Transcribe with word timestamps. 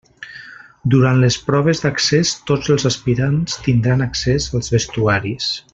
Durant 0.93 1.19
les 1.23 1.37
proves 1.49 1.83
d'accés 1.83 2.33
tots 2.53 2.73
els 2.77 2.89
aspirants 2.91 3.61
tindran 3.69 4.05
accés 4.11 4.49
als 4.61 4.75
vestuaris. 4.79 5.53